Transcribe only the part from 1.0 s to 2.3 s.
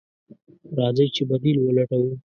چې بديل ولټوو.